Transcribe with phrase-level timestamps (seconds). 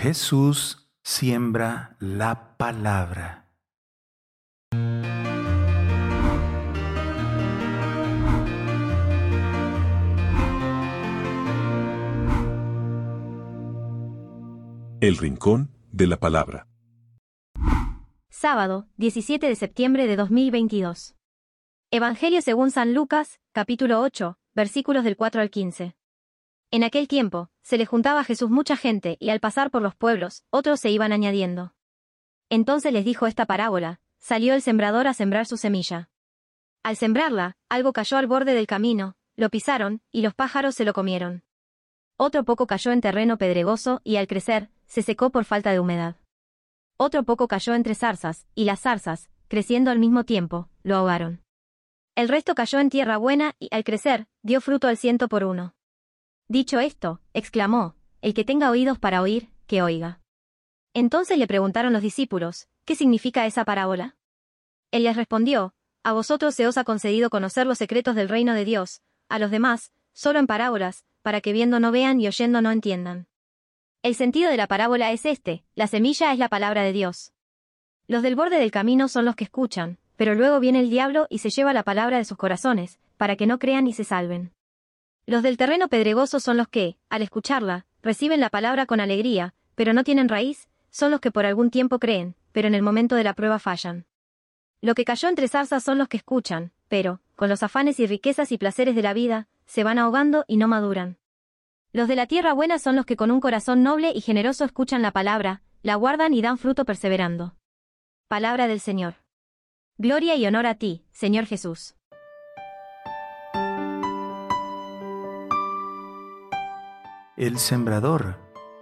[0.00, 3.52] Jesús siembra la palabra.
[15.02, 16.66] El Rincón de la Palabra.
[18.30, 21.14] Sábado, 17 de septiembre de 2022.
[21.90, 25.94] Evangelio según San Lucas, capítulo 8, versículos del 4 al 15.
[26.72, 29.96] En aquel tiempo, se le juntaba a Jesús mucha gente y al pasar por los
[29.96, 31.74] pueblos, otros se iban añadiendo.
[32.48, 36.10] Entonces les dijo esta parábola, salió el sembrador a sembrar su semilla.
[36.84, 40.92] Al sembrarla, algo cayó al borde del camino, lo pisaron, y los pájaros se lo
[40.92, 41.42] comieron.
[42.16, 46.16] Otro poco cayó en terreno pedregoso y al crecer, se secó por falta de humedad.
[46.96, 51.42] Otro poco cayó entre zarzas, y las zarzas, creciendo al mismo tiempo, lo ahogaron.
[52.14, 55.74] El resto cayó en tierra buena y, al crecer, dio fruto al ciento por uno.
[56.50, 60.20] Dicho esto, exclamó, El que tenga oídos para oír, que oiga.
[60.94, 64.16] Entonces le preguntaron los discípulos, ¿qué significa esa parábola?
[64.90, 68.64] Él les respondió, A vosotros se os ha concedido conocer los secretos del reino de
[68.64, 72.72] Dios, a los demás, solo en parábolas, para que viendo no vean y oyendo no
[72.72, 73.28] entiendan.
[74.02, 77.32] El sentido de la parábola es este, la semilla es la palabra de Dios.
[78.08, 81.38] Los del borde del camino son los que escuchan, pero luego viene el diablo y
[81.38, 84.52] se lleva la palabra de sus corazones, para que no crean y se salven.
[85.26, 89.92] Los del terreno pedregoso son los que, al escucharla, reciben la palabra con alegría, pero
[89.92, 93.24] no tienen raíz, son los que por algún tiempo creen, pero en el momento de
[93.24, 94.06] la prueba fallan.
[94.80, 98.50] Lo que cayó entre zarzas son los que escuchan, pero, con los afanes y riquezas
[98.50, 101.18] y placeres de la vida, se van ahogando y no maduran.
[101.92, 105.02] Los de la tierra buena son los que con un corazón noble y generoso escuchan
[105.02, 107.56] la palabra, la guardan y dan fruto perseverando.
[108.28, 109.14] Palabra del Señor.
[109.98, 111.94] Gloria y honor a ti, Señor Jesús.
[117.40, 118.36] El sembrador,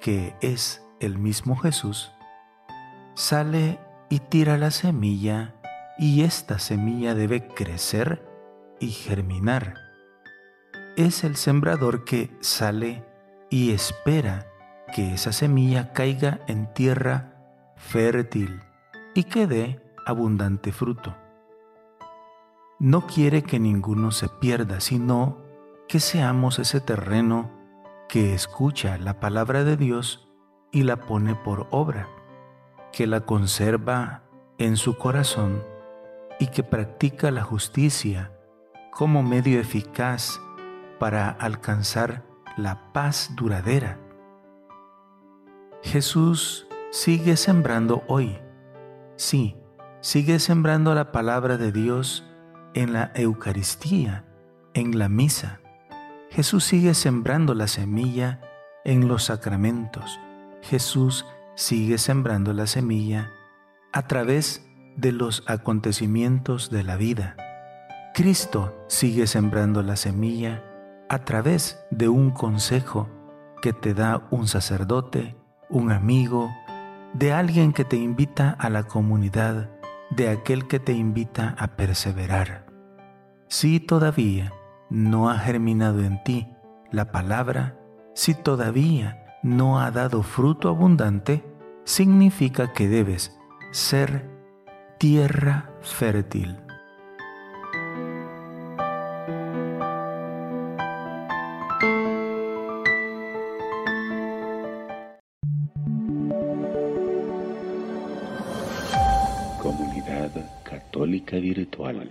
[0.00, 2.10] que es el mismo Jesús,
[3.14, 5.54] sale y tira la semilla
[5.98, 8.28] y esta semilla debe crecer
[8.80, 9.74] y germinar
[10.96, 13.04] es el sembrador que sale
[13.50, 14.48] y espera
[14.92, 17.32] que esa semilla caiga en tierra
[17.76, 18.60] fértil
[19.14, 21.16] y que dé abundante fruto.
[22.80, 25.38] No quiere que ninguno se pierda, sino
[25.86, 27.59] que seamos ese terreno
[28.10, 30.28] que escucha la palabra de Dios
[30.72, 32.08] y la pone por obra,
[32.92, 34.24] que la conserva
[34.58, 35.62] en su corazón
[36.40, 38.32] y que practica la justicia
[38.90, 40.40] como medio eficaz
[40.98, 42.24] para alcanzar
[42.56, 44.00] la paz duradera.
[45.82, 48.40] Jesús sigue sembrando hoy.
[49.14, 49.56] Sí,
[50.00, 52.26] sigue sembrando la palabra de Dios
[52.74, 54.24] en la Eucaristía,
[54.74, 55.60] en la misa.
[56.30, 58.40] Jesús sigue sembrando la semilla
[58.84, 60.20] en los sacramentos.
[60.62, 61.26] Jesús
[61.56, 63.32] sigue sembrando la semilla
[63.92, 64.64] a través
[64.96, 67.34] de los acontecimientos de la vida.
[68.14, 70.62] Cristo sigue sembrando la semilla
[71.08, 73.08] a través de un consejo
[73.60, 75.34] que te da un sacerdote,
[75.68, 76.48] un amigo,
[77.12, 79.68] de alguien que te invita a la comunidad,
[80.10, 82.66] de aquel que te invita a perseverar.
[83.48, 84.52] Si todavía
[84.90, 86.48] no ha germinado en ti
[86.90, 87.78] la palabra,
[88.14, 91.44] si todavía no ha dado fruto abundante,
[91.84, 93.38] significa que debes
[93.70, 94.28] ser
[94.98, 96.58] tierra fértil.
[109.62, 110.30] Comunidad
[110.64, 112.10] Católica Virtual.